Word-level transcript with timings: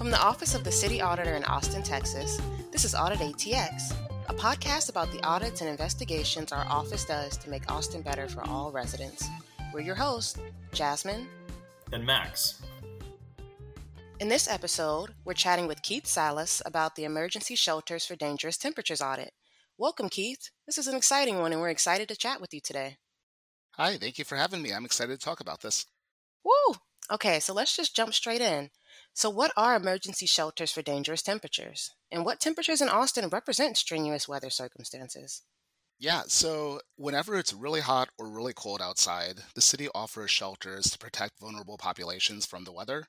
From 0.00 0.10
the 0.10 0.18
office 0.18 0.54
of 0.54 0.64
the 0.64 0.72
City 0.72 1.02
Auditor 1.02 1.36
in 1.36 1.44
Austin, 1.44 1.82
Texas, 1.82 2.40
this 2.72 2.86
is 2.86 2.94
Audit 2.94 3.18
ATX, 3.18 3.92
a 4.30 4.32
podcast 4.32 4.88
about 4.88 5.12
the 5.12 5.22
audits 5.22 5.60
and 5.60 5.68
investigations 5.68 6.52
our 6.52 6.64
office 6.70 7.04
does 7.04 7.36
to 7.36 7.50
make 7.50 7.70
Austin 7.70 8.00
better 8.00 8.26
for 8.26 8.42
all 8.48 8.72
residents. 8.72 9.28
We're 9.74 9.80
your 9.80 9.94
hosts, 9.94 10.38
Jasmine 10.72 11.28
and 11.92 12.06
Max. 12.06 12.62
In 14.20 14.28
this 14.28 14.48
episode, 14.48 15.10
we're 15.26 15.34
chatting 15.34 15.66
with 15.66 15.82
Keith 15.82 16.06
Salas 16.06 16.62
about 16.64 16.96
the 16.96 17.04
Emergency 17.04 17.54
Shelters 17.54 18.06
for 18.06 18.16
Dangerous 18.16 18.56
Temperatures 18.56 19.02
audit. 19.02 19.34
Welcome, 19.76 20.08
Keith. 20.08 20.48
This 20.64 20.78
is 20.78 20.86
an 20.86 20.96
exciting 20.96 21.40
one, 21.40 21.52
and 21.52 21.60
we're 21.60 21.68
excited 21.68 22.08
to 22.08 22.16
chat 22.16 22.40
with 22.40 22.54
you 22.54 22.60
today. 22.62 22.96
Hi, 23.72 23.98
thank 23.98 24.18
you 24.18 24.24
for 24.24 24.36
having 24.36 24.62
me. 24.62 24.72
I'm 24.72 24.86
excited 24.86 25.20
to 25.20 25.22
talk 25.22 25.40
about 25.40 25.60
this. 25.60 25.84
Woo! 26.42 26.76
Okay, 27.10 27.38
so 27.38 27.52
let's 27.52 27.76
just 27.76 27.94
jump 27.94 28.14
straight 28.14 28.40
in. 28.40 28.70
So, 29.14 29.30
what 29.30 29.52
are 29.56 29.76
emergency 29.76 30.26
shelters 30.26 30.72
for 30.72 30.82
dangerous 30.82 31.22
temperatures? 31.22 31.90
And 32.10 32.24
what 32.24 32.40
temperatures 32.40 32.80
in 32.80 32.88
Austin 32.88 33.28
represent 33.28 33.76
strenuous 33.76 34.26
weather 34.26 34.50
circumstances? 34.50 35.42
Yeah, 36.00 36.22
so 36.26 36.80
whenever 36.96 37.36
it's 37.38 37.52
really 37.52 37.80
hot 37.80 38.08
or 38.18 38.28
really 38.28 38.54
cold 38.54 38.80
outside, 38.82 39.44
the 39.54 39.60
city 39.60 39.88
offers 39.94 40.30
shelters 40.30 40.90
to 40.90 40.98
protect 40.98 41.38
vulnerable 41.38 41.78
populations 41.78 42.44
from 42.46 42.64
the 42.64 42.72
weather. 42.72 43.06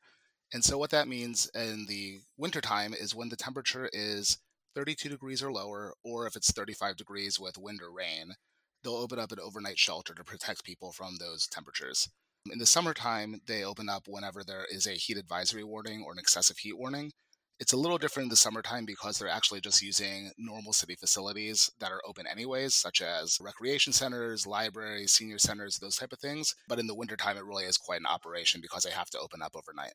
And 0.54 0.64
so, 0.64 0.78
what 0.78 0.92
that 0.92 1.08
means 1.08 1.50
in 1.56 1.86
the 1.88 2.22
wintertime 2.38 2.94
is 2.94 3.16
when 3.16 3.30
the 3.30 3.36
temperature 3.38 3.90
is 3.94 4.38
32 4.76 5.10
degrees 5.10 5.42
or 5.42 5.52
lower, 5.52 5.96
or 6.04 6.28
if 6.28 6.36
it's 6.36 6.52
35 6.52 6.98
degrees 6.98 7.40
with 7.40 7.58
wind 7.58 7.82
or 7.82 7.92
rain, 7.92 8.36
they'll 8.84 8.96
open 8.96 9.18
up 9.20 9.32
an 9.32 9.40
overnight 9.40 9.80
shelter 9.80 10.14
to 10.14 10.24
protect 10.24 10.64
people 10.64 10.92
from 10.92 11.18
those 11.18 11.48
temperatures. 11.48 12.10
In 12.50 12.58
the 12.58 12.66
summertime, 12.66 13.40
they 13.46 13.64
open 13.64 13.88
up 13.88 14.08
whenever 14.08 14.44
there 14.44 14.66
is 14.66 14.88
a 14.88 14.94
heat 14.94 15.18
advisory 15.18 15.64
warning 15.64 16.04
or 16.04 16.12
an 16.12 16.18
excessive 16.18 16.58
heat 16.58 16.78
warning. 16.78 17.12
It's 17.60 17.74
a 17.74 17.78
little 17.78 18.00
different 18.00 18.26
in 18.26 18.30
the 18.30 18.36
summertime 18.36 18.86
because 18.86 19.20
they're 19.20 19.28
actually 19.28 19.62
just 19.62 19.84
using 19.84 20.32
normal 20.40 20.74
city 20.74 20.96
facilities 20.96 21.70
that 21.80 21.92
are 21.92 22.02
open 22.08 22.26
anyways, 22.26 22.74
such 22.74 23.00
as 23.00 23.38
recreation 23.40 23.94
centers, 23.94 24.48
libraries, 24.48 25.12
senior 25.12 25.38
centers, 25.38 25.78
those 25.78 25.98
type 25.98 26.12
of 26.12 26.20
things. 26.20 26.56
But 26.68 26.80
in 26.80 26.88
the 26.88 26.96
wintertime, 26.96 27.38
it 27.38 27.46
really 27.46 27.66
is 27.66 27.78
quite 27.78 28.00
an 28.00 28.08
operation 28.08 28.60
because 28.60 28.82
they 28.84 28.92
have 28.92 29.12
to 29.12 29.20
open 29.20 29.44
up 29.44 29.56
overnight. 29.56 29.94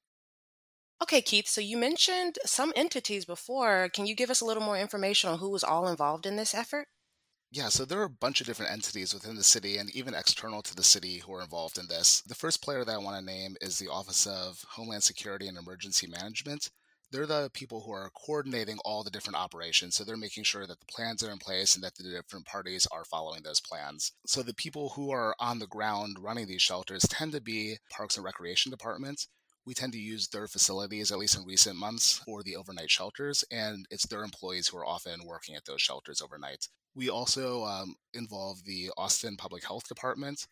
Okay, 1.02 1.20
Keith, 1.20 1.48
so 1.48 1.60
you 1.60 1.76
mentioned 1.76 2.38
some 2.46 2.72
entities 2.76 3.24
before. 3.24 3.88
Can 3.92 4.06
you 4.06 4.14
give 4.14 4.30
us 4.30 4.40
a 4.40 4.44
little 4.44 4.62
more 4.62 4.78
information 4.78 5.28
on 5.30 5.38
who 5.40 5.50
was 5.50 5.64
all 5.64 5.88
involved 5.88 6.26
in 6.26 6.36
this 6.36 6.54
effort? 6.54 6.86
Yeah, 7.56 7.70
so 7.70 7.86
there 7.86 8.00
are 8.00 8.04
a 8.04 8.10
bunch 8.10 8.42
of 8.42 8.46
different 8.46 8.70
entities 8.70 9.14
within 9.14 9.34
the 9.34 9.42
city 9.42 9.78
and 9.78 9.88
even 9.96 10.12
external 10.12 10.60
to 10.60 10.76
the 10.76 10.84
city 10.84 11.20
who 11.20 11.32
are 11.32 11.40
involved 11.40 11.78
in 11.78 11.86
this. 11.88 12.20
The 12.20 12.34
first 12.34 12.62
player 12.62 12.84
that 12.84 12.92
I 12.94 12.98
want 12.98 13.18
to 13.18 13.24
name 13.24 13.56
is 13.62 13.78
the 13.78 13.88
Office 13.88 14.26
of 14.26 14.62
Homeland 14.72 15.04
Security 15.04 15.48
and 15.48 15.56
Emergency 15.56 16.06
Management. 16.06 16.70
They're 17.10 17.24
the 17.24 17.50
people 17.54 17.80
who 17.80 17.92
are 17.92 18.10
coordinating 18.10 18.76
all 18.84 19.02
the 19.02 19.10
different 19.10 19.38
operations. 19.38 19.96
So 19.96 20.04
they're 20.04 20.18
making 20.18 20.44
sure 20.44 20.66
that 20.66 20.78
the 20.80 20.92
plans 20.94 21.22
are 21.22 21.30
in 21.30 21.38
place 21.38 21.74
and 21.74 21.82
that 21.82 21.94
the 21.94 22.02
different 22.02 22.44
parties 22.44 22.86
are 22.92 23.06
following 23.06 23.42
those 23.42 23.62
plans. 23.62 24.12
So 24.26 24.42
the 24.42 24.52
people 24.52 24.90
who 24.90 25.10
are 25.10 25.34
on 25.40 25.58
the 25.58 25.66
ground 25.66 26.18
running 26.20 26.48
these 26.48 26.60
shelters 26.60 27.06
tend 27.08 27.32
to 27.32 27.40
be 27.40 27.78
parks 27.90 28.18
and 28.18 28.24
recreation 28.26 28.70
departments 28.70 29.28
we 29.66 29.74
tend 29.74 29.92
to 29.92 29.98
use 29.98 30.28
their 30.28 30.46
facilities, 30.46 31.10
at 31.10 31.18
least 31.18 31.36
in 31.36 31.44
recent 31.44 31.76
months, 31.76 32.22
for 32.24 32.42
the 32.42 32.54
overnight 32.54 32.90
shelters, 32.90 33.44
and 33.50 33.86
it's 33.90 34.06
their 34.06 34.22
employees 34.22 34.68
who 34.68 34.78
are 34.78 34.86
often 34.86 35.26
working 35.26 35.56
at 35.56 35.64
those 35.64 35.82
shelters 35.82 36.22
overnight. 36.22 36.68
We 36.94 37.10
also 37.10 37.64
um, 37.64 37.96
involve 38.14 38.64
the 38.64 38.90
Austin 38.96 39.36
Public 39.36 39.66
Health 39.66 39.88
Department. 39.88 40.46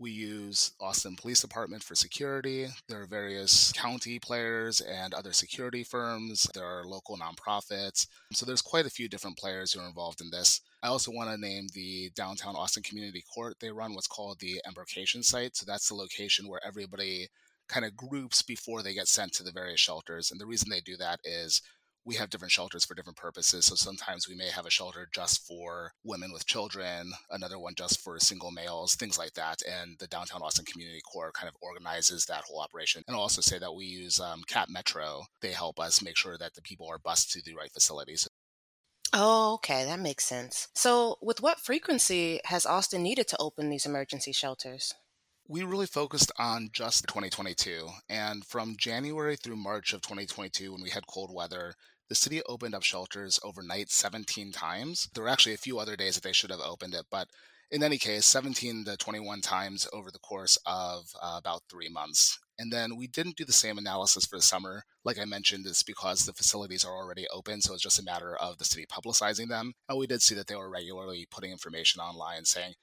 We 0.00 0.10
use 0.10 0.72
Austin 0.80 1.16
Police 1.16 1.40
Department 1.40 1.82
for 1.82 1.94
security. 1.94 2.68
There 2.88 3.02
are 3.02 3.06
various 3.06 3.72
county 3.72 4.20
players 4.20 4.80
and 4.80 5.12
other 5.12 5.32
security 5.32 5.82
firms. 5.82 6.46
There 6.54 6.64
are 6.64 6.84
local 6.84 7.16
nonprofits. 7.16 8.06
So 8.32 8.46
there's 8.46 8.62
quite 8.62 8.86
a 8.86 8.90
few 8.90 9.08
different 9.08 9.38
players 9.38 9.72
who 9.72 9.80
are 9.80 9.88
involved 9.88 10.20
in 10.20 10.30
this. 10.30 10.60
I 10.84 10.88
also 10.88 11.10
want 11.10 11.30
to 11.30 11.40
name 11.40 11.66
the 11.74 12.10
downtown 12.14 12.54
Austin 12.54 12.84
Community 12.84 13.24
Court. 13.34 13.56
They 13.60 13.72
run 13.72 13.94
what's 13.94 14.06
called 14.06 14.38
the 14.38 14.60
embarkation 14.68 15.24
site. 15.24 15.56
So 15.56 15.64
that's 15.66 15.88
the 15.88 15.96
location 15.96 16.46
where 16.46 16.60
everybody 16.64 17.28
kind 17.68 17.84
of 17.84 17.96
groups 17.96 18.42
before 18.42 18.82
they 18.82 18.94
get 18.94 19.08
sent 19.08 19.32
to 19.34 19.42
the 19.42 19.52
various 19.52 19.80
shelters. 19.80 20.30
And 20.30 20.40
the 20.40 20.46
reason 20.46 20.70
they 20.70 20.80
do 20.80 20.96
that 20.96 21.20
is 21.24 21.62
we 22.08 22.14
have 22.14 22.30
different 22.30 22.52
shelters 22.52 22.86
for 22.86 22.94
different 22.94 23.18
purposes. 23.18 23.66
So 23.66 23.74
sometimes 23.74 24.26
we 24.26 24.34
may 24.34 24.48
have 24.48 24.64
a 24.64 24.70
shelter 24.70 25.08
just 25.12 25.46
for 25.46 25.92
women 26.04 26.32
with 26.32 26.46
children, 26.46 27.12
another 27.30 27.58
one 27.58 27.74
just 27.76 28.00
for 28.00 28.18
single 28.18 28.50
males, 28.50 28.94
things 28.94 29.18
like 29.18 29.34
that. 29.34 29.60
And 29.68 29.98
the 29.98 30.06
Downtown 30.06 30.40
Austin 30.42 30.64
Community 30.64 31.02
Court 31.02 31.34
kind 31.34 31.48
of 31.48 31.56
organizes 31.60 32.24
that 32.24 32.44
whole 32.44 32.60
operation. 32.60 33.02
And 33.06 33.14
I'll 33.14 33.22
also 33.22 33.42
say 33.42 33.58
that 33.58 33.74
we 33.74 33.84
use 33.84 34.20
um, 34.20 34.42
Cap 34.48 34.68
Metro. 34.70 35.24
They 35.42 35.52
help 35.52 35.78
us 35.78 36.02
make 36.02 36.16
sure 36.16 36.38
that 36.38 36.54
the 36.54 36.62
people 36.62 36.88
are 36.88 36.98
bused 36.98 37.30
to 37.32 37.42
the 37.42 37.54
right 37.54 37.70
facilities. 37.70 38.26
Oh, 39.12 39.54
okay, 39.54 39.84
that 39.84 40.00
makes 40.00 40.24
sense. 40.24 40.68
So, 40.74 41.16
with 41.22 41.40
what 41.40 41.60
frequency 41.60 42.40
has 42.44 42.66
Austin 42.66 43.02
needed 43.02 43.26
to 43.28 43.38
open 43.40 43.70
these 43.70 43.86
emergency 43.86 44.32
shelters? 44.32 44.94
We 45.48 45.62
really 45.62 45.86
focused 45.86 46.30
on 46.38 46.68
just 46.72 47.06
2022. 47.08 47.88
And 48.08 48.44
from 48.44 48.76
January 48.76 49.34
through 49.34 49.56
March 49.56 49.94
of 49.94 50.02
2022, 50.02 50.72
when 50.72 50.82
we 50.82 50.90
had 50.90 51.06
cold 51.06 51.32
weather, 51.32 51.74
the 52.10 52.14
city 52.14 52.42
opened 52.46 52.74
up 52.74 52.82
shelters 52.82 53.40
overnight 53.42 53.90
17 53.90 54.52
times. 54.52 55.08
There 55.14 55.24
were 55.24 55.30
actually 55.30 55.54
a 55.54 55.58
few 55.58 55.78
other 55.78 55.96
days 55.96 56.14
that 56.14 56.22
they 56.22 56.32
should 56.32 56.50
have 56.50 56.60
opened 56.60 56.94
it, 56.94 57.06
but 57.10 57.28
in 57.70 57.82
any 57.82 57.96
case, 57.98 58.26
17 58.26 58.84
to 58.84 58.96
21 58.96 59.40
times 59.40 59.88
over 59.92 60.10
the 60.10 60.18
course 60.18 60.58
of 60.66 61.10
uh, 61.22 61.36
about 61.38 61.62
three 61.70 61.88
months. 61.88 62.38
And 62.58 62.72
then 62.72 62.96
we 62.96 63.06
didn't 63.06 63.36
do 63.36 63.44
the 63.44 63.52
same 63.52 63.78
analysis 63.78 64.26
for 64.26 64.36
the 64.36 64.42
summer. 64.42 64.84
Like 65.04 65.18
I 65.18 65.24
mentioned, 65.24 65.66
it's 65.66 65.82
because 65.82 66.24
the 66.24 66.32
facilities 66.32 66.84
are 66.84 66.94
already 66.94 67.26
open. 67.32 67.60
So 67.60 67.74
it's 67.74 67.82
just 67.82 68.00
a 68.00 68.04
matter 68.04 68.36
of 68.36 68.58
the 68.58 68.64
city 68.64 68.86
publicizing 68.86 69.48
them. 69.48 69.74
And 69.88 69.98
we 69.98 70.06
did 70.06 70.22
see 70.22 70.34
that 70.34 70.46
they 70.46 70.56
were 70.56 70.70
regularly 70.70 71.26
putting 71.30 71.52
information 71.52 72.00
online 72.00 72.44
saying, 72.46 72.74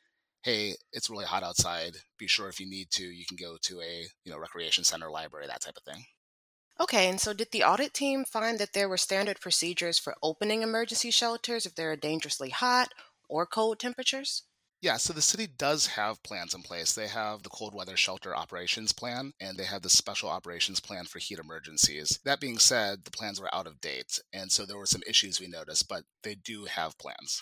hey, 0.46 0.76
it's 0.94 1.10
really 1.10 1.26
hot 1.26 1.42
outside. 1.42 1.98
Be 2.20 2.28
sure 2.28 2.48
if 2.48 2.60
you 2.60 2.70
need 2.70 2.92
to, 2.92 3.04
you 3.04 3.26
can 3.26 3.36
go 3.36 3.58
to 3.64 3.82
a 3.82 4.06
you 4.24 4.32
know 4.32 4.38
recreation 4.38 4.84
center, 4.84 5.10
library, 5.10 5.48
that 5.48 5.62
type 5.62 5.76
of 5.76 5.84
thing. 5.84 6.06
Okay, 6.80 7.10
and 7.10 7.20
so 7.20 7.34
did 7.34 7.48
the 7.52 7.64
audit 7.64 7.94
team 7.94 8.26
find 8.26 8.60
that 8.60 8.74
there 8.74 8.88
were 8.88 8.98
standard 8.98 9.40
procedures 9.42 9.98
for 9.98 10.14
opening 10.22 10.62
emergency 10.62 11.10
shelters 11.10 11.66
if 11.66 11.74
there 11.74 11.92
are 11.92 11.96
dangerously 11.96 12.50
hot 12.52 12.90
or 13.28 13.48
cold 13.48 13.80
temperatures? 13.80 14.44
Yeah, 14.82 14.98
so 14.98 15.14
the 15.14 15.22
city 15.22 15.48
does 15.48 15.88
have 15.88 16.22
plans 16.22 16.54
in 16.54 16.62
place. 16.62 16.94
They 16.94 17.08
have 17.08 17.42
the 17.42 17.50
cold 17.50 17.74
weather 17.74 17.98
shelter 17.98 18.36
operations 18.36 18.92
plan 18.92 19.32
and 19.40 19.58
they 19.58 19.64
have 19.64 19.82
the 19.82 19.90
special 19.90 20.30
operations 20.30 20.80
plan 20.80 21.06
for 21.06 21.18
heat 21.18 21.40
emergencies. 21.40 22.20
That 22.24 22.42
being 22.42 22.60
said, 22.60 23.04
the 23.04 23.10
plans 23.10 23.42
were 23.42 23.56
out 23.56 23.66
of 23.66 23.82
date, 23.82 24.20
and 24.32 24.52
so 24.52 24.64
there 24.64 24.78
were 24.78 24.86
some 24.86 25.02
issues 25.08 25.40
we 25.40 25.48
noticed, 25.48 25.88
but 25.88 26.04
they 26.22 26.36
do 26.36 26.66
have 26.66 27.00
plans. 27.00 27.42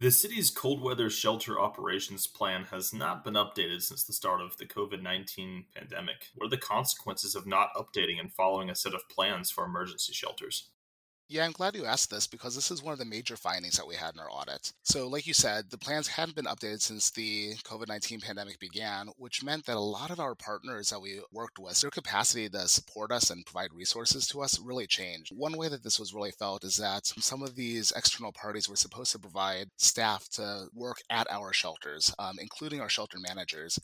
The 0.00 0.10
city's 0.10 0.50
cold 0.50 0.80
weather 0.80 1.10
shelter 1.10 1.60
operations 1.60 2.26
plan 2.26 2.64
has 2.70 2.90
not 2.90 3.22
been 3.22 3.34
updated 3.34 3.82
since 3.82 4.02
the 4.02 4.14
start 4.14 4.40
of 4.40 4.56
the 4.56 4.64
COVID 4.64 5.02
19 5.02 5.66
pandemic. 5.74 6.28
What 6.34 6.46
are 6.46 6.48
the 6.48 6.56
consequences 6.56 7.34
of 7.34 7.46
not 7.46 7.74
updating 7.76 8.18
and 8.18 8.32
following 8.32 8.70
a 8.70 8.74
set 8.74 8.94
of 8.94 9.06
plans 9.10 9.50
for 9.50 9.62
emergency 9.62 10.14
shelters? 10.14 10.70
Yeah, 11.32 11.44
I'm 11.44 11.52
glad 11.52 11.76
you 11.76 11.84
asked 11.84 12.10
this 12.10 12.26
because 12.26 12.56
this 12.56 12.72
is 12.72 12.82
one 12.82 12.92
of 12.92 12.98
the 12.98 13.04
major 13.04 13.36
findings 13.36 13.76
that 13.76 13.86
we 13.86 13.94
had 13.94 14.14
in 14.14 14.20
our 14.20 14.28
audit. 14.28 14.72
So, 14.82 15.06
like 15.06 15.28
you 15.28 15.32
said, 15.32 15.70
the 15.70 15.78
plans 15.78 16.08
hadn't 16.08 16.34
been 16.34 16.46
updated 16.46 16.80
since 16.80 17.08
the 17.08 17.54
COVID 17.62 17.86
19 17.86 18.18
pandemic 18.18 18.58
began, 18.58 19.10
which 19.16 19.44
meant 19.44 19.64
that 19.66 19.76
a 19.76 19.80
lot 19.80 20.10
of 20.10 20.18
our 20.18 20.34
partners 20.34 20.90
that 20.90 21.00
we 21.00 21.20
worked 21.30 21.60
with, 21.60 21.80
their 21.80 21.90
capacity 21.90 22.48
to 22.48 22.66
support 22.66 23.12
us 23.12 23.30
and 23.30 23.46
provide 23.46 23.72
resources 23.72 24.26
to 24.26 24.42
us 24.42 24.58
really 24.58 24.88
changed. 24.88 25.30
One 25.32 25.56
way 25.56 25.68
that 25.68 25.84
this 25.84 26.00
was 26.00 26.12
really 26.12 26.32
felt 26.32 26.64
is 26.64 26.78
that 26.78 27.06
some 27.06 27.44
of 27.44 27.54
these 27.54 27.92
external 27.92 28.32
parties 28.32 28.68
were 28.68 28.74
supposed 28.74 29.12
to 29.12 29.20
provide 29.20 29.68
staff 29.76 30.28
to 30.30 30.66
work 30.74 30.96
at 31.10 31.30
our 31.30 31.52
shelters, 31.52 32.12
um, 32.18 32.38
including 32.40 32.80
our 32.80 32.88
shelter 32.88 33.18
managers. 33.20 33.78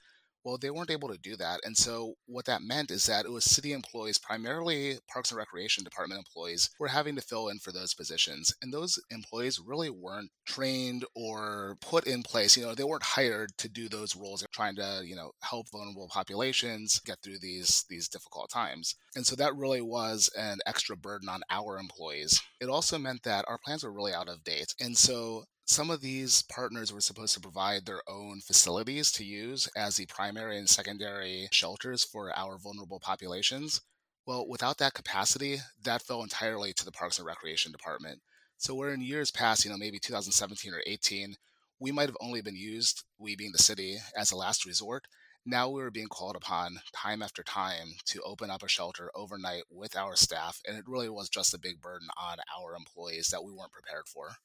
Well, 0.47 0.59
they 0.59 0.71
weren't 0.71 0.93
able 0.93 1.09
to 1.09 1.19
do 1.19 1.35
that. 1.39 1.59
And 1.65 1.77
so 1.77 2.15
what 2.27 2.45
that 2.45 2.63
meant 2.63 2.93
is 2.93 3.07
that 3.07 3.25
it 3.25 3.33
was 3.33 3.45
city 3.45 3.73
employees, 3.73 4.17
primarily 4.17 4.97
Parks 5.13 5.33
and 5.33 5.39
Recreation 5.39 5.83
Department 5.83 6.21
employees, 6.21 6.71
were 6.79 6.87
having 6.87 7.17
to 7.17 7.21
fill 7.21 7.49
in 7.49 7.59
for 7.59 7.73
those 7.73 7.95
positions. 7.95 8.55
And 8.63 8.73
those 8.73 8.97
employees 9.11 9.59
really 9.59 9.91
weren't 9.91 10.31
trained 10.47 11.05
or 11.17 11.77
put 11.81 12.07
in 12.07 12.23
place. 12.23 12.57
You 12.57 12.65
know, 12.65 12.77
they 12.77 12.85
weren't 12.85 13.03
hired 13.03 13.59
to 13.59 13.69
do 13.69 13.89
those 13.89 14.15
roles, 14.15 14.47
trying 14.53 14.77
to, 14.77 15.03
you 15.05 15.17
know, 15.17 15.33
help 15.43 15.67
vulnerable 15.73 16.09
populations 16.13 17.01
get 17.01 17.19
through 17.25 17.41
these 17.41 17.85
these 17.89 18.09
difficult 18.09 18.49
times. 18.49 18.95
And 19.17 19.27
so 19.27 19.35
that 19.35 19.57
really 19.57 19.81
was 19.81 20.31
an 20.39 20.61
extra 20.65 20.97
burden 20.97 21.29
on 21.29 21.41
our 21.51 21.77
employees. 21.77 22.41
It 22.61 22.69
also 22.69 22.99
meant 22.99 23.25
that 23.25 23.45
our 23.49 23.59
plans 23.59 23.83
were 23.83 23.93
really 23.93 24.15
out 24.15 24.29
of 24.29 24.45
date. 24.45 24.77
And 24.79 24.97
so 24.97 25.43
some 25.69 25.91
of 25.91 26.01
these 26.01 26.43
partners 26.43 26.93
were 26.93 27.01
supposed 27.01 27.35
to 27.35 27.41
provide 27.41 27.87
their 27.87 28.01
own 28.09 28.41
facilities 28.41 29.11
to 29.11 29.25
use 29.25 29.69
as 29.77 29.97
the 29.97 30.07
primary 30.07 30.57
and 30.59 30.69
secondary 30.69 31.49
shelters 31.51 32.05
for 32.05 32.33
our 32.39 32.57
vulnerable 32.57 33.01
populations. 33.01 33.81
Well, 34.25 34.47
without 34.47 34.79
that 34.79 34.95
capacity, 34.95 35.59
that 35.83 36.03
fell 36.03 36.23
entirely 36.23 36.73
to 36.73 36.85
the 36.85 36.93
Parks 36.93 37.19
and 37.19 37.27
Recreation 37.27 37.73
Department. 37.73 38.23
So, 38.59 38.77
where 38.77 38.95
in 38.95 39.01
years 39.01 39.33
past, 39.33 39.65
you 39.65 39.71
know, 39.73 39.77
maybe 39.77 39.99
2017 39.99 40.73
or 40.73 40.83
18, 40.87 41.35
we 41.81 41.91
might 41.91 42.09
have 42.09 42.17
only 42.21 42.43
been 42.43 42.57
used, 42.57 43.03
we 43.19 43.35
being 43.35 43.53
the 43.53 43.59
city, 43.59 43.99
as 44.17 44.31
a 44.31 44.37
last 44.37 44.65
resort. 44.65 45.07
Now 45.45 45.69
we 45.69 45.83
were 45.83 45.91
being 45.91 46.09
called 46.09 46.37
upon 46.37 46.79
time 46.95 47.23
after 47.23 47.43
time 47.43 47.97
to 48.07 48.23
open 48.23 48.51
up 48.51 48.63
a 48.63 48.69
shelter 48.69 49.11
overnight 49.17 49.65
with 49.69 49.97
our 49.97 50.15
staff, 50.15 50.61
and 50.67 50.79
it 50.79 50.85
really 50.87 51.09
was 51.09 51.29
just 51.29 51.55
a 51.55 51.59
big 51.59 51.81
burden 51.81 52.09
on 52.17 52.39
our 52.57 52.77
employees 52.77 53.29
that 53.29 53.43
we 53.43 53.51
weren't 53.51 53.73
prepared 53.73 54.07
for. 54.07 54.37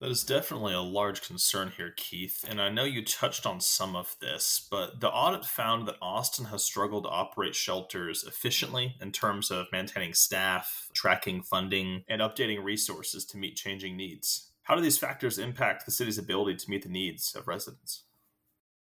That 0.00 0.12
is 0.12 0.22
definitely 0.22 0.74
a 0.74 0.80
large 0.80 1.22
concern 1.22 1.72
here, 1.76 1.92
Keith. 1.96 2.44
And 2.48 2.60
I 2.60 2.68
know 2.68 2.84
you 2.84 3.04
touched 3.04 3.44
on 3.46 3.60
some 3.60 3.96
of 3.96 4.14
this, 4.20 4.64
but 4.70 5.00
the 5.00 5.10
audit 5.10 5.44
found 5.44 5.88
that 5.88 5.96
Austin 6.00 6.46
has 6.46 6.62
struggled 6.62 7.02
to 7.02 7.10
operate 7.10 7.56
shelters 7.56 8.22
efficiently 8.22 8.94
in 9.00 9.10
terms 9.10 9.50
of 9.50 9.66
maintaining 9.72 10.14
staff, 10.14 10.88
tracking 10.94 11.42
funding, 11.42 12.04
and 12.08 12.22
updating 12.22 12.62
resources 12.62 13.24
to 13.26 13.38
meet 13.38 13.56
changing 13.56 13.96
needs. 13.96 14.52
How 14.62 14.76
do 14.76 14.82
these 14.82 14.98
factors 14.98 15.38
impact 15.38 15.84
the 15.84 15.90
city's 15.90 16.18
ability 16.18 16.58
to 16.58 16.70
meet 16.70 16.82
the 16.84 16.88
needs 16.88 17.34
of 17.34 17.48
residents? 17.48 18.04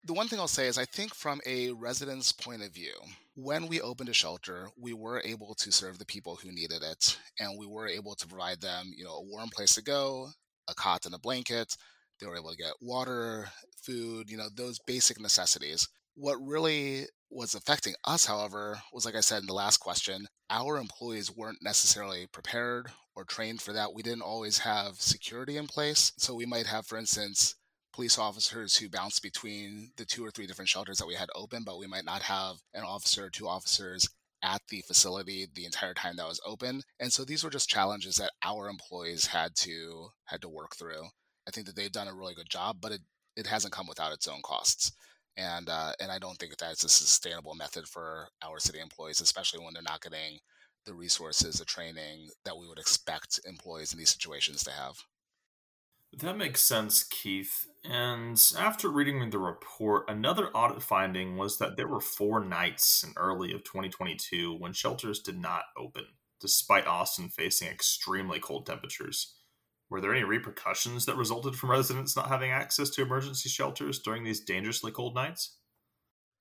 The 0.05 0.13
one 0.13 0.29
thing 0.29 0.39
I'll 0.39 0.47
say 0.47 0.67
is 0.67 0.77
I 0.77 0.85
think 0.85 1.13
from 1.13 1.41
a 1.45 1.71
resident's 1.71 2.31
point 2.31 2.63
of 2.63 2.73
view, 2.73 2.93
when 3.35 3.67
we 3.67 3.81
opened 3.81 4.09
a 4.09 4.13
shelter, 4.13 4.69
we 4.79 4.93
were 4.93 5.21
able 5.25 5.55
to 5.55 5.71
serve 5.71 5.99
the 5.99 6.05
people 6.05 6.37
who 6.37 6.51
needed 6.51 6.83
it 6.83 7.19
and 7.39 7.59
we 7.59 7.65
were 7.65 7.87
able 7.87 8.15
to 8.15 8.27
provide 8.27 8.61
them, 8.61 8.93
you 8.95 9.03
know, 9.03 9.15
a 9.15 9.23
warm 9.23 9.49
place 9.49 9.75
to 9.75 9.83
go, 9.83 10.29
a 10.67 10.73
cot 10.73 11.05
and 11.05 11.15
a 11.15 11.19
blanket. 11.19 11.75
They 12.19 12.27
were 12.27 12.37
able 12.37 12.51
to 12.51 12.57
get 12.57 12.73
water, 12.81 13.49
food, 13.83 14.29
you 14.29 14.37
know, 14.37 14.49
those 14.53 14.79
basic 14.79 15.19
necessities. 15.19 15.87
What 16.15 16.37
really 16.41 17.05
was 17.29 17.55
affecting 17.55 17.95
us, 18.05 18.25
however, 18.25 18.81
was 18.93 19.05
like 19.05 19.15
I 19.15 19.21
said 19.21 19.41
in 19.41 19.47
the 19.47 19.53
last 19.53 19.77
question, 19.77 20.27
our 20.49 20.77
employees 20.77 21.35
weren't 21.35 21.63
necessarily 21.63 22.27
prepared 22.27 22.91
or 23.15 23.23
trained 23.23 23.61
for 23.61 23.73
that. 23.73 23.93
We 23.93 24.03
didn't 24.03 24.21
always 24.21 24.59
have 24.59 24.95
security 24.95 25.57
in 25.57 25.67
place. 25.67 26.11
So 26.17 26.35
we 26.35 26.45
might 26.45 26.67
have, 26.67 26.85
for 26.85 26.97
instance, 26.97 27.55
police 27.93 28.17
officers 28.17 28.75
who 28.75 28.89
bounce 28.89 29.19
between 29.19 29.91
the 29.97 30.05
two 30.05 30.25
or 30.25 30.31
three 30.31 30.47
different 30.47 30.69
shelters 30.69 30.97
that 30.97 31.07
we 31.07 31.15
had 31.15 31.29
open, 31.35 31.63
but 31.65 31.79
we 31.79 31.87
might 31.87 32.05
not 32.05 32.21
have 32.21 32.57
an 32.73 32.83
officer 32.83 33.25
or 33.25 33.29
two 33.29 33.47
officers 33.47 34.07
at 34.43 34.61
the 34.69 34.81
facility 34.81 35.47
the 35.53 35.65
entire 35.65 35.93
time 35.93 36.15
that 36.17 36.27
was 36.27 36.41
open. 36.45 36.81
And 36.99 37.11
so 37.13 37.23
these 37.23 37.43
were 37.43 37.49
just 37.49 37.69
challenges 37.69 38.15
that 38.17 38.31
our 38.43 38.69
employees 38.69 39.27
had 39.27 39.55
to 39.57 40.09
had 40.25 40.41
to 40.41 40.49
work 40.49 40.75
through. 40.75 41.03
I 41.47 41.51
think 41.51 41.67
that 41.67 41.75
they've 41.75 41.91
done 41.91 42.07
a 42.07 42.15
really 42.15 42.33
good 42.33 42.49
job, 42.49 42.77
but 42.81 42.91
it, 42.91 43.01
it 43.35 43.47
hasn't 43.47 43.73
come 43.73 43.87
without 43.87 44.13
its 44.13 44.27
own 44.27 44.41
costs. 44.43 44.91
And 45.37 45.69
uh, 45.69 45.93
and 45.99 46.11
I 46.11 46.19
don't 46.19 46.37
think 46.37 46.51
that 46.51 46.59
that's 46.59 46.83
a 46.83 46.89
sustainable 46.89 47.55
method 47.55 47.87
for 47.87 48.27
our 48.43 48.59
city 48.59 48.79
employees, 48.79 49.21
especially 49.21 49.63
when 49.63 49.73
they're 49.73 49.83
not 49.83 50.01
getting 50.01 50.39
the 50.85 50.93
resources, 50.93 51.55
the 51.55 51.65
training 51.65 52.29
that 52.43 52.57
we 52.57 52.67
would 52.67 52.79
expect 52.79 53.39
employees 53.45 53.93
in 53.93 53.99
these 53.99 54.09
situations 54.09 54.63
to 54.63 54.71
have. 54.71 54.95
That 56.13 56.37
makes 56.37 56.61
sense, 56.61 57.03
Keith. 57.03 57.67
And 57.83 58.41
after 58.57 58.89
reading 58.89 59.29
the 59.29 59.39
report, 59.39 60.09
another 60.09 60.49
audit 60.49 60.83
finding 60.83 61.37
was 61.37 61.57
that 61.57 61.77
there 61.77 61.87
were 61.87 62.01
four 62.01 62.43
nights 62.43 63.03
in 63.03 63.13
early 63.15 63.53
of 63.53 63.63
2022 63.63 64.53
when 64.53 64.73
shelters 64.73 65.19
did 65.21 65.39
not 65.39 65.63
open, 65.77 66.05
despite 66.39 66.85
Austin 66.85 67.29
facing 67.29 67.69
extremely 67.69 68.39
cold 68.39 68.65
temperatures. 68.65 69.35
Were 69.89 70.01
there 70.01 70.13
any 70.13 70.23
repercussions 70.23 71.05
that 71.05 71.17
resulted 71.17 71.55
from 71.55 71.71
residents 71.71 72.15
not 72.15 72.27
having 72.27 72.51
access 72.51 72.89
to 72.91 73.01
emergency 73.01 73.49
shelters 73.49 73.99
during 73.99 74.23
these 74.23 74.41
dangerously 74.41 74.91
cold 74.91 75.15
nights? 75.15 75.57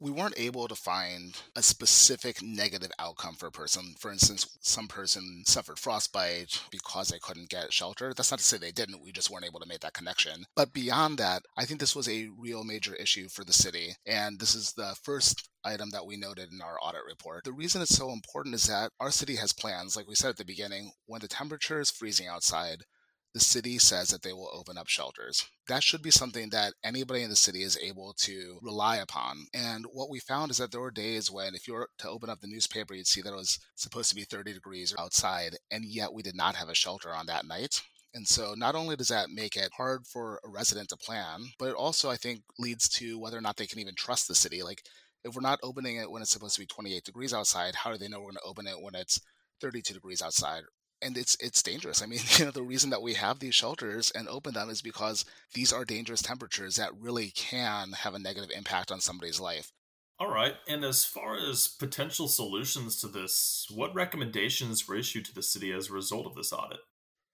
We 0.01 0.11
weren't 0.11 0.39
able 0.39 0.67
to 0.67 0.75
find 0.75 1.41
a 1.55 1.63
specific 1.63 2.43
negative 2.43 2.91
outcome 2.99 3.35
for 3.35 3.47
a 3.47 3.53
person. 3.53 3.95
For 3.99 4.11
instance, 4.11 4.47
some 4.63 4.89
person 4.89 5.43
suffered 5.47 5.79
frostbite 5.79 6.63
because 6.71 7.09
they 7.09 7.19
couldn't 7.19 7.51
get 7.51 7.73
shelter. 7.73 8.15
That's 8.17 8.31
not 8.31 8.39
to 8.39 8.45
say 8.45 8.57
they 8.57 8.73
didn't, 8.73 9.03
we 9.03 9.13
just 9.13 9.31
weren't 9.31 9.45
able 9.45 9.61
to 9.61 9.69
make 9.69 9.81
that 9.81 9.93
connection. 9.93 10.45
But 10.57 10.73
beyond 10.73 11.19
that, 11.19 11.43
I 11.59 11.67
think 11.67 11.81
this 11.81 11.95
was 11.95 12.09
a 12.09 12.31
real 12.39 12.65
major 12.65 12.95
issue 12.95 13.29
for 13.29 13.45
the 13.45 13.53
city. 13.53 13.95
And 14.07 14.41
this 14.41 14.55
is 14.55 14.73
the 14.73 14.97
first 15.03 15.51
item 15.65 15.91
that 15.91 16.07
we 16.07 16.17
noted 16.17 16.51
in 16.51 16.63
our 16.63 16.79
audit 16.81 17.03
report. 17.07 17.45
The 17.45 17.53
reason 17.53 17.83
it's 17.83 17.95
so 17.95 18.11
important 18.11 18.55
is 18.55 18.65
that 18.65 18.91
our 18.99 19.11
city 19.11 19.37
has 19.37 19.53
plans, 19.53 19.97
like 19.97 20.09
we 20.09 20.15
said 20.15 20.31
at 20.31 20.37
the 20.39 20.45
beginning, 20.47 20.93
when 21.07 21.21
the 21.21 21.29
temperature 21.29 21.79
is 21.79 21.91
freezing 21.91 22.27
outside, 22.27 22.85
the 23.33 23.41
city 23.41 23.79
says 23.79 24.09
that 24.09 24.23
they 24.23 24.33
will 24.33 24.51
open 24.53 24.77
up 24.77 24.89
shelters. 24.89 25.47
That 25.69 25.83
should 25.83 26.03
be 26.03 26.11
something 26.11 26.51
that 26.51 26.75
anybody 26.83 27.23
in 27.23 27.31
the 27.31 27.37
city 27.37 27.63
is 27.63 27.79
able 27.81 28.13
to 28.19 28.59
rely 28.61 28.97
upon. 28.97 29.47
And 29.55 29.85
what 29.93 30.11
we 30.11 30.19
found 30.19 30.51
is 30.51 30.59
that 30.59 30.73
there 30.73 30.81
were 30.81 30.91
days 30.91 31.31
when, 31.31 31.55
if 31.55 31.69
you 31.69 31.75
were 31.75 31.89
to 31.99 32.09
open 32.09 32.29
up 32.29 32.41
the 32.41 32.49
newspaper, 32.49 32.95
you'd 32.95 33.07
see 33.07 33.23
that 33.23 33.33
it 33.33 33.37
was 33.37 33.59
supposed 33.77 34.11
to 34.11 34.17
be 34.17 34.25
30 34.25 34.53
degrees 34.53 34.95
outside, 34.99 35.57
and 35.71 35.85
yet 35.85 36.13
we 36.13 36.23
did 36.23 36.35
not 36.35 36.57
have 36.57 36.69
a 36.69 36.75
shelter 36.75 37.15
on 37.15 37.27
that 37.27 37.47
night. 37.47 37.81
And 38.13 38.27
so 38.27 38.55
not 38.57 38.75
only 38.75 38.97
does 38.97 39.09
that 39.09 39.31
make 39.31 39.57
it 39.57 39.71
hard 39.77 40.07
for 40.07 40.41
a 40.45 40.49
resident 40.49 40.89
to 40.89 40.97
plan, 40.97 41.53
but 41.59 41.69
it 41.69 41.75
also, 41.75 42.11
I 42.11 42.17
think, 42.17 42.43
leads 42.59 42.89
to 42.91 43.21
whether 43.21 43.39
or 43.39 43.43
not 43.43 43.57
they 43.57 43.67
can 43.67 43.79
even 43.79 43.95
trust 43.95 44.27
the 44.27 44.35
city. 44.35 44.65
Like, 44.65 44.83
if 45.23 45.35
we're 45.35 45.43
not 45.43 45.61
opening 45.63 45.97
it 45.97 46.11
when 46.11 46.23
it's 46.23 46.33
supposed 46.33 46.57
to 46.57 46.63
be 46.63 46.67
28 46.67 47.05
degrees 47.05 47.33
outside, 47.33 47.77
how 47.77 47.93
do 47.93 47.99
they 47.99 48.09
know 48.09 48.19
we're 48.19 48.33
going 48.33 48.37
to 48.37 48.49
open 48.49 48.67
it 48.67 48.83
when 48.83 48.97
it's 48.97 49.21
32 49.61 49.95
degrees 49.95 50.23
outside 50.23 50.63
and 51.03 51.17
it's 51.17 51.37
it's 51.41 51.63
dangerous. 51.63 52.03
I 52.03 52.07
mean, 52.07 52.21
you 52.37 52.45
know, 52.45 52.51
the 52.51 52.63
reason 52.63 52.91
that 52.91 53.03
we 53.03 53.15
have 53.15 53.39
these 53.39 53.55
shelters 53.55 54.11
and 54.15 54.29
open 54.29 54.55
them 54.55 54.71
is 54.71 54.83
because 54.83 55.25
these 55.55 55.73
are 55.73 55.85
dangerous 55.85 56.23
temperatures 56.23 56.77
that 56.77 56.99
really 56.99 57.31
can 57.31 57.93
have 57.93 58.15
a 58.15 58.19
negative 58.19 58.51
impact 58.55 58.91
on 58.91 59.01
somebody's 59.01 59.41
life. 59.41 59.73
All 60.19 60.31
right. 60.31 60.55
And 60.69 60.85
as 60.85 61.05
far 61.05 61.37
as 61.37 61.67
potential 61.67 62.29
solutions 62.29 63.01
to 63.01 63.09
this, 63.09 63.67
what 63.71 63.95
recommendations 63.95 64.87
were 64.87 64.97
issued 64.97 65.25
to 65.27 65.35
the 65.35 65.43
city 65.43 65.73
as 65.73 65.89
a 65.89 65.95
result 65.95 66.27
of 66.27 66.35
this 66.35 66.53
audit? 66.53 66.81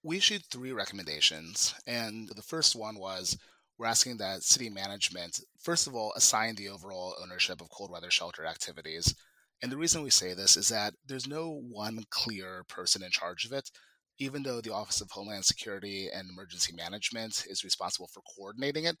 We 0.03 0.17
issued 0.17 0.45
three 0.45 0.71
recommendations, 0.71 1.73
and 1.85 2.29
the 2.29 2.41
first 2.41 2.77
one 2.77 2.97
was 2.97 3.37
we're 3.77 3.87
asking 3.87 4.17
that 4.17 4.43
city 4.43 4.69
management, 4.69 5.41
first 5.59 5.85
of 5.85 5.95
all, 5.95 6.13
assign 6.15 6.55
the 6.55 6.69
overall 6.69 7.15
ownership 7.21 7.61
of 7.61 7.69
cold 7.69 7.91
weather 7.91 8.09
shelter 8.09 8.45
activities 8.45 9.13
and 9.61 9.71
the 9.71 9.77
reason 9.77 10.03
we 10.03 10.09
say 10.09 10.33
this 10.33 10.57
is 10.57 10.67
that 10.69 10.93
there's 11.05 11.27
no 11.27 11.61
one 11.69 12.03
clear 12.09 12.63
person 12.67 13.03
in 13.03 13.11
charge 13.11 13.45
of 13.45 13.51
it. 13.51 13.69
Even 14.19 14.43
though 14.43 14.61
the 14.61 14.73
Office 14.73 15.01
of 15.01 15.11
Homeland 15.11 15.45
Security 15.45 16.09
and 16.13 16.29
Emergency 16.29 16.73
Management 16.75 17.45
is 17.47 17.63
responsible 17.63 18.07
for 18.07 18.21
coordinating 18.35 18.85
it, 18.85 18.97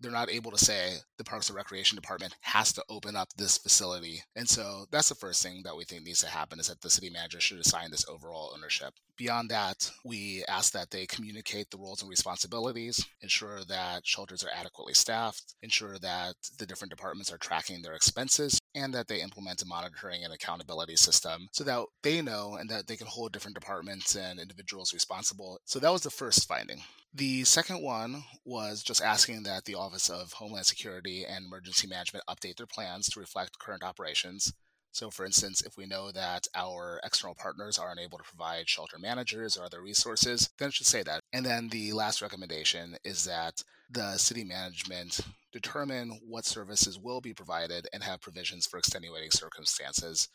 they're 0.00 0.10
not 0.10 0.30
able 0.30 0.50
to 0.50 0.58
say 0.58 0.96
the 1.16 1.24
Parks 1.24 1.48
and 1.48 1.56
Recreation 1.56 1.96
Department 1.96 2.34
has 2.42 2.72
to 2.74 2.84
open 2.88 3.16
up 3.16 3.28
this 3.36 3.56
facility. 3.56 4.22
And 4.34 4.48
so 4.48 4.84
that's 4.90 5.08
the 5.08 5.14
first 5.14 5.42
thing 5.42 5.62
that 5.64 5.76
we 5.76 5.84
think 5.84 6.04
needs 6.04 6.20
to 6.20 6.28
happen 6.28 6.60
is 6.60 6.68
that 6.68 6.80
the 6.82 6.90
city 6.90 7.08
manager 7.10 7.40
should 7.40 7.58
assign 7.58 7.90
this 7.90 8.06
overall 8.08 8.52
ownership. 8.54 8.92
Beyond 9.16 9.50
that, 9.50 9.90
we 10.04 10.44
ask 10.48 10.72
that 10.72 10.90
they 10.90 11.06
communicate 11.06 11.70
the 11.70 11.78
roles 11.78 12.02
and 12.02 12.10
responsibilities, 12.10 13.06
ensure 13.22 13.64
that 13.64 14.06
shelters 14.06 14.44
are 14.44 14.50
adequately 14.54 14.92
staffed, 14.92 15.54
ensure 15.62 15.98
that 15.98 16.34
the 16.58 16.66
different 16.66 16.90
departments 16.90 17.32
are 17.32 17.38
tracking 17.38 17.80
their 17.80 17.94
expenses, 17.94 18.60
and 18.76 18.92
that 18.92 19.08
they 19.08 19.22
implement 19.22 19.62
a 19.62 19.66
monitoring 19.66 20.22
and 20.22 20.32
accountability 20.32 20.94
system 20.96 21.48
so 21.50 21.64
that 21.64 21.82
they 22.02 22.20
know 22.20 22.56
and 22.60 22.68
that 22.68 22.86
they 22.86 22.96
can 22.96 23.06
hold 23.06 23.32
different 23.32 23.58
departments 23.58 24.14
and 24.14 24.38
individuals 24.38 24.92
responsible. 24.92 25.58
So 25.64 25.78
that 25.78 25.92
was 25.92 26.02
the 26.02 26.10
first 26.10 26.46
finding. 26.46 26.82
The 27.14 27.44
second 27.44 27.82
one 27.82 28.24
was 28.44 28.82
just 28.82 29.02
asking 29.02 29.44
that 29.44 29.64
the 29.64 29.74
Office 29.74 30.10
of 30.10 30.34
Homeland 30.34 30.66
Security 30.66 31.24
and 31.24 31.46
Emergency 31.46 31.86
Management 31.88 32.26
update 32.28 32.56
their 32.56 32.66
plans 32.66 33.08
to 33.08 33.20
reflect 33.20 33.58
current 33.58 33.82
operations. 33.82 34.52
So, 34.96 35.10
for 35.10 35.26
instance, 35.26 35.60
if 35.60 35.76
we 35.76 35.84
know 35.84 36.10
that 36.12 36.46
our 36.54 37.02
external 37.04 37.34
partners 37.34 37.78
are 37.78 37.92
unable 37.92 38.16
to 38.16 38.24
provide 38.24 38.66
shelter 38.66 38.98
managers 38.98 39.54
or 39.54 39.62
other 39.62 39.82
resources, 39.82 40.48
then 40.58 40.68
it 40.68 40.72
should 40.72 40.86
say 40.86 41.02
that. 41.02 41.20
And 41.34 41.44
then 41.44 41.68
the 41.68 41.92
last 41.92 42.22
recommendation 42.22 42.96
is 43.04 43.22
that 43.26 43.62
the 43.90 44.16
city 44.16 44.42
management 44.42 45.20
determine 45.52 46.18
what 46.26 46.46
services 46.46 46.98
will 46.98 47.20
be 47.20 47.34
provided 47.34 47.86
and 47.92 48.02
have 48.04 48.22
provisions 48.22 48.66
for 48.66 48.78
extenuating 48.78 49.32
circumstances. 49.32 50.28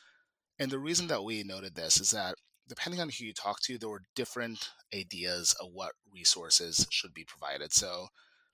And 0.60 0.70
the 0.70 0.77
reason 0.77 1.08
that 1.08 1.24
we 1.24 1.41
noted 1.41 1.74
this 1.74 2.00
is 2.00 2.12
that 2.12 2.36
depending 2.70 3.01
on 3.01 3.10
who 3.10 3.25
you 3.25 3.34
talk 3.34 3.62
to, 3.62 3.80
there 3.80 3.89
were 3.89 4.03
different 4.15 4.70
ideas 4.94 5.56
of 5.60 5.70
what 5.74 5.94
resources 6.13 6.86
should 6.91 7.15
be 7.15 7.25
provided. 7.25 7.74
So 7.74 8.10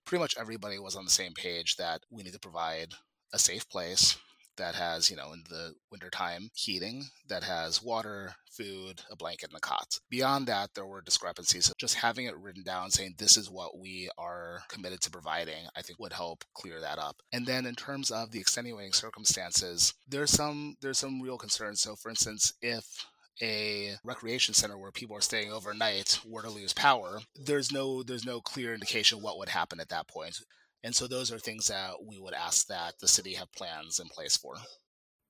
pretty 0.05 0.21
much 0.21 0.37
everybody 0.39 0.79
was 0.79 0.95
on 0.95 1.03
the 1.03 1.11
same 1.11 1.33
page 1.33 1.75
that 1.75 2.03
we 2.09 2.23
need 2.23 2.31
to 2.31 2.39
provide 2.39 2.93
a 3.33 3.39
safe 3.39 3.67
place 3.67 4.15
that 4.57 4.75
has, 4.75 5.09
you 5.09 5.15
know, 5.15 5.33
in 5.33 5.43
the 5.49 5.73
wintertime 5.91 6.49
heating, 6.53 7.05
that 7.29 7.43
has 7.43 7.81
water, 7.81 8.35
food, 8.51 9.01
a 9.11 9.15
blanket, 9.15 9.49
and 9.49 9.57
a 9.57 9.61
cot. 9.61 9.99
Beyond 10.09 10.47
that, 10.47 10.71
there 10.73 10.85
were 10.85 11.01
discrepancies. 11.01 11.73
Just 11.79 11.95
having 11.95 12.25
it 12.25 12.37
written 12.37 12.63
down 12.63 12.91
saying 12.91 13.15
this 13.17 13.37
is 13.37 13.49
what 13.49 13.77
we 13.77 14.09
are 14.17 14.61
committed 14.69 15.01
to 15.01 15.11
providing, 15.11 15.67
I 15.75 15.81
think 15.81 15.99
would 15.99 16.13
help 16.13 16.43
clear 16.53 16.79
that 16.81 16.99
up. 16.99 17.17
And 17.31 17.45
then 17.45 17.65
in 17.65 17.75
terms 17.75 18.11
of 18.11 18.31
the 18.31 18.39
extenuating 18.39 18.93
circumstances, 18.93 19.93
there's 20.07 20.31
some 20.31 20.75
there's 20.81 20.99
some 20.99 21.21
real 21.21 21.37
concerns. 21.37 21.81
So 21.81 21.95
for 21.95 22.09
instance, 22.09 22.53
if 22.61 23.05
a 23.41 23.95
recreation 24.03 24.53
center 24.53 24.77
where 24.77 24.91
people 24.91 25.15
are 25.15 25.21
staying 25.21 25.51
overnight 25.51 26.19
were 26.25 26.41
to 26.41 26.49
lose 26.49 26.73
power, 26.73 27.19
there's 27.35 27.71
no 27.71 28.03
there's 28.03 28.25
no 28.25 28.41
clear 28.41 28.73
indication 28.73 29.21
what 29.21 29.37
would 29.37 29.49
happen 29.49 29.79
at 29.79 29.89
that 29.89 30.07
point. 30.07 30.39
And 30.87 30.95
so 30.95 31.05
those 31.05 31.31
are 31.33 31.37
things 31.37 31.67
that 31.67 31.95
we 32.01 32.17
would 32.17 32.33
ask 32.33 32.67
that 32.67 32.93
the 33.01 33.09
city 33.09 33.33
have 33.33 33.51
plans 33.51 33.99
in 33.99 34.07
place 34.07 34.37
for. 34.37 34.55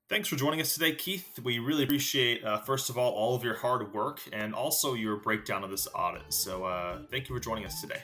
Thanks 0.08 0.28
for 0.28 0.36
joining 0.36 0.62
us 0.62 0.76
today, 0.76 0.94
Keith. 0.94 1.28
We 1.44 1.58
really 1.58 1.84
appreciate, 1.84 2.44
uh, 2.44 2.60
first 2.60 2.92
of 2.92 2.98
all, 3.00 3.12
all 3.14 3.34
of 3.34 3.44
your 3.44 3.56
hard 3.56 3.92
work 3.92 4.22
and 4.32 4.54
also 4.54 4.94
your 4.94 5.16
breakdown 5.16 5.64
of 5.64 5.72
this 5.72 5.88
audit. 5.96 6.32
So 6.32 6.66
uh, 6.66 7.00
thank 7.10 7.28
you 7.28 7.36
for 7.36 7.42
joining 7.42 7.66
us 7.66 7.82
today. 7.82 8.00